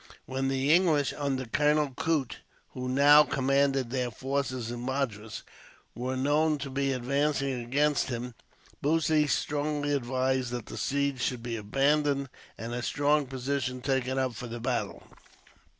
[0.25, 2.37] When the English, under Colonel Coote,
[2.69, 5.43] who now commanded their forces in Madras,
[5.93, 8.33] were known to be advancing against him,
[8.81, 14.33] Bussy strongly advised that the siege should be abandoned, and a strong position taken up
[14.33, 15.03] for the battle.